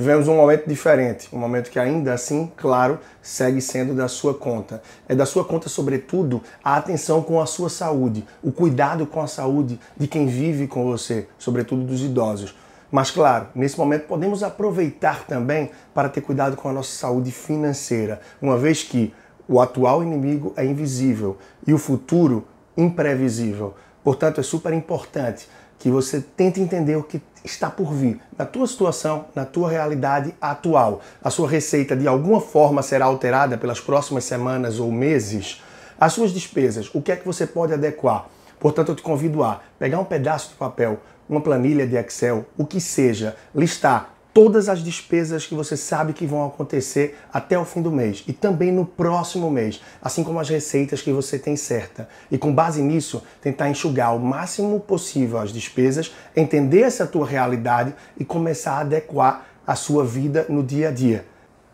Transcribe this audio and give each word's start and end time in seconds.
vivemos 0.00 0.28
um 0.28 0.34
momento 0.34 0.66
diferente, 0.66 1.28
um 1.30 1.38
momento 1.38 1.70
que 1.70 1.78
ainda 1.78 2.14
assim, 2.14 2.50
claro, 2.56 2.98
segue 3.20 3.60
sendo 3.60 3.94
da 3.94 4.08
sua 4.08 4.32
conta. 4.32 4.82
É 5.06 5.14
da 5.14 5.26
sua 5.26 5.44
conta, 5.44 5.68
sobretudo, 5.68 6.40
a 6.64 6.76
atenção 6.76 7.22
com 7.22 7.38
a 7.38 7.44
sua 7.44 7.68
saúde, 7.68 8.26
o 8.42 8.50
cuidado 8.50 9.06
com 9.06 9.20
a 9.20 9.26
saúde 9.26 9.78
de 9.94 10.08
quem 10.08 10.26
vive 10.26 10.66
com 10.66 10.86
você, 10.86 11.28
sobretudo 11.38 11.84
dos 11.84 12.00
idosos. 12.00 12.56
Mas, 12.90 13.10
claro, 13.10 13.48
nesse 13.54 13.78
momento 13.78 14.06
podemos 14.06 14.42
aproveitar 14.42 15.26
também 15.26 15.70
para 15.92 16.08
ter 16.08 16.22
cuidado 16.22 16.56
com 16.56 16.70
a 16.70 16.72
nossa 16.72 16.96
saúde 16.96 17.30
financeira, 17.30 18.22
uma 18.40 18.56
vez 18.56 18.82
que 18.82 19.12
o 19.46 19.60
atual 19.60 20.02
inimigo 20.02 20.54
é 20.56 20.64
invisível 20.64 21.36
e 21.66 21.74
o 21.74 21.78
futuro 21.78 22.46
imprevisível. 22.74 23.74
Portanto, 24.02 24.40
é 24.40 24.42
super 24.42 24.72
importante 24.72 25.48
que 25.78 25.90
você 25.90 26.20
tente 26.20 26.60
entender 26.60 26.96
o 26.96 27.02
que 27.02 27.22
está 27.44 27.70
por 27.70 27.92
vir 27.92 28.20
na 28.36 28.44
tua 28.44 28.66
situação, 28.66 29.26
na 29.34 29.44
tua 29.44 29.70
realidade 29.70 30.34
atual. 30.40 31.00
A 31.22 31.30
sua 31.30 31.48
receita 31.48 31.96
de 31.96 32.06
alguma 32.06 32.40
forma 32.40 32.82
será 32.82 33.06
alterada 33.06 33.56
pelas 33.56 33.80
próximas 33.80 34.24
semanas 34.24 34.78
ou 34.78 34.92
meses. 34.92 35.62
As 35.98 36.12
suas 36.12 36.32
despesas, 36.32 36.90
o 36.94 37.00
que 37.00 37.12
é 37.12 37.16
que 37.16 37.26
você 37.26 37.46
pode 37.46 37.72
adequar? 37.72 38.26
Portanto, 38.58 38.90
eu 38.90 38.96
te 38.96 39.02
convido 39.02 39.42
a 39.42 39.60
pegar 39.78 39.98
um 39.98 40.04
pedaço 40.04 40.50
de 40.50 40.54
papel, 40.54 41.00
uma 41.28 41.40
planilha 41.40 41.86
de 41.86 41.96
Excel, 41.96 42.44
o 42.58 42.66
que 42.66 42.80
seja, 42.80 43.36
listar 43.54 44.14
todas 44.32 44.68
as 44.68 44.82
despesas 44.82 45.46
que 45.46 45.54
você 45.54 45.76
sabe 45.76 46.12
que 46.12 46.26
vão 46.26 46.46
acontecer 46.46 47.18
até 47.32 47.58
o 47.58 47.64
fim 47.64 47.82
do 47.82 47.90
mês 47.90 48.24
e 48.26 48.32
também 48.32 48.70
no 48.70 48.86
próximo 48.86 49.50
mês, 49.50 49.80
assim 50.00 50.22
como 50.22 50.38
as 50.38 50.48
receitas 50.48 51.02
que 51.02 51.12
você 51.12 51.38
tem 51.38 51.56
certa. 51.56 52.08
E 52.30 52.38
com 52.38 52.54
base 52.54 52.82
nisso, 52.82 53.22
tentar 53.40 53.68
enxugar 53.68 54.14
o 54.14 54.20
máximo 54.20 54.80
possível 54.80 55.38
as 55.38 55.52
despesas, 55.52 56.14
entender 56.36 56.82
essa 56.82 57.06
tua 57.06 57.26
realidade 57.26 57.94
e 58.18 58.24
começar 58.24 58.72
a 58.72 58.80
adequar 58.80 59.46
a 59.66 59.74
sua 59.74 60.04
vida 60.04 60.46
no 60.48 60.62
dia 60.62 60.88
a 60.88 60.92
dia. 60.92 61.24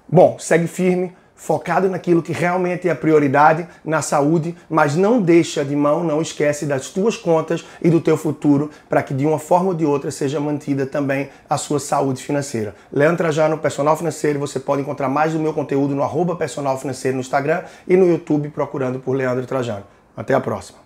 Bom, 0.08 0.38
segue 0.38 0.66
firme 0.66 1.14
focado 1.36 1.88
naquilo 1.88 2.22
que 2.22 2.32
realmente 2.32 2.88
é 2.88 2.90
a 2.90 2.96
prioridade, 2.96 3.68
na 3.84 4.02
saúde, 4.02 4.56
mas 4.68 4.96
não 4.96 5.20
deixa 5.20 5.64
de 5.64 5.76
mão, 5.76 6.02
não 6.02 6.20
esquece 6.20 6.66
das 6.66 6.88
tuas 6.88 7.16
contas 7.16 7.64
e 7.80 7.90
do 7.90 8.00
teu 8.00 8.16
futuro 8.16 8.70
para 8.88 9.02
que 9.02 9.14
de 9.14 9.26
uma 9.26 9.38
forma 9.38 9.68
ou 9.68 9.74
de 9.74 9.84
outra 9.84 10.10
seja 10.10 10.40
mantida 10.40 10.86
também 10.86 11.28
a 11.48 11.56
sua 11.56 11.78
saúde 11.78 12.22
financeira. 12.22 12.74
Leandro 12.92 13.18
Trajano, 13.18 13.58
personal 13.58 13.96
financeiro, 13.96 14.40
você 14.40 14.58
pode 14.58 14.82
encontrar 14.82 15.08
mais 15.08 15.34
do 15.34 15.38
meu 15.38 15.52
conteúdo 15.52 15.94
no 15.94 16.02
arroba 16.02 16.34
personal 16.34 16.78
financeiro 16.78 17.16
no 17.16 17.20
Instagram 17.20 17.62
e 17.86 17.96
no 17.96 18.08
YouTube 18.08 18.48
procurando 18.48 18.98
por 18.98 19.14
Leandro 19.14 19.46
Trajano. 19.46 19.84
Até 20.16 20.32
a 20.32 20.40
próxima. 20.40 20.85